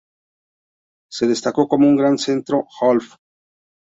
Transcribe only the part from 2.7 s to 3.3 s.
half.